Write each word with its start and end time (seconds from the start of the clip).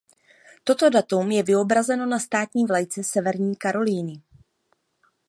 Toto 0.69 0.89
datum 0.93 1.29
je 1.31 1.43
vyobrazeno 1.43 2.05
na 2.05 2.19
státní 2.19 2.65
vlajce 2.65 3.03
Severní 3.03 3.55
Karolíny. 3.55 4.21